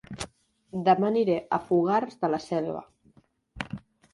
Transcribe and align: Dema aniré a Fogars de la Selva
Dema 0.87 1.05
aniré 1.09 1.35
a 1.57 1.59
Fogars 1.67 2.17
de 2.25 2.33
la 2.35 2.41
Selva 2.49 2.83